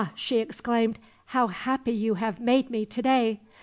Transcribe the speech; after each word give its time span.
she 0.15 0.39
exclaimed. 0.39 0.97
"How 1.27 1.45
happy 1.45 1.91
you 1.91 2.15
have 2.15 2.39
made 2.39 2.71
me, 2.71 2.87
today! 2.87 3.39